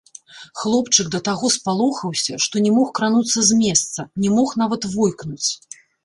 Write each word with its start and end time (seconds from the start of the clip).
Хлопчык 0.59 1.09
да 1.15 1.19
таго 1.27 1.49
спалохаўся, 1.55 2.39
што 2.45 2.63
не 2.67 2.71
мог 2.77 2.87
крануцца 2.99 3.43
з 3.49 3.59
месца, 3.59 4.05
не 4.25 4.29
мог 4.39 4.55
нават 4.63 4.81
войкнуць. 4.95 5.49